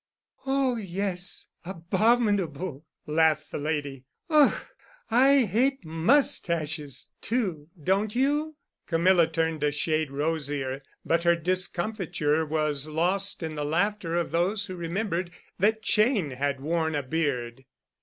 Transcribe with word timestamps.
"Oh, 0.47 0.77
yes, 0.77 1.45
abominable," 1.63 2.87
laughed 3.05 3.51
the 3.51 3.59
lady. 3.59 4.05
"Ugh! 4.31 4.55
I 5.11 5.41
hate 5.43 5.85
mustaches, 5.85 7.09
too, 7.21 7.67
don't 7.79 8.15
you?" 8.15 8.55
Camilla 8.87 9.27
turned 9.27 9.61
a 9.63 9.71
shade 9.71 10.09
rosier, 10.09 10.81
but 11.05 11.21
her 11.23 11.35
discomfiture 11.35 12.43
was 12.43 12.87
lost 12.87 13.43
in 13.43 13.53
the 13.53 13.63
laughter 13.63 14.15
of 14.15 14.31
those 14.31 14.65
who 14.65 14.75
remembered 14.75 15.29
that 15.59 15.83
Cheyne 15.85 16.31
had 16.31 16.61
worn 16.61 16.95
a 16.95 17.03
beard. 17.03 17.65